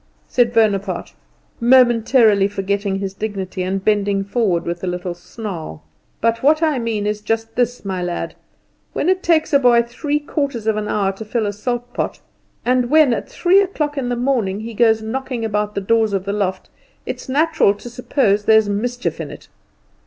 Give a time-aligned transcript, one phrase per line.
[0.27, 1.13] said Bonaparte,
[1.59, 5.83] momentarily forgetting his dignity, and bending forward with a little snarl.
[6.21, 8.33] "But what I mean is just this, my lad
[8.93, 12.19] when it takes a boy three quarters of an hour to fill a salt pot,
[12.65, 16.27] and when at three o'clock in the morning he goes knocking about the doors of
[16.27, 16.71] a loft,
[17.05, 19.49] it's natural to suppose there's mischief in it.